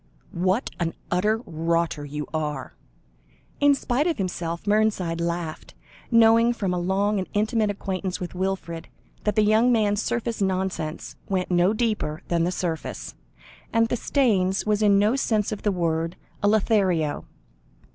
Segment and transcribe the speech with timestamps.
[0.33, 2.73] "What an utter rotter you are!"
[3.59, 5.75] In spite of himself Mernside laughed,
[6.09, 8.87] knowing from a long and intimate acquaintance with Wilfred,
[9.25, 13.13] that the young man's surface nonsense went no deeper than the surface,
[13.71, 17.27] and that Staynes was in no sense of the word a Lothario.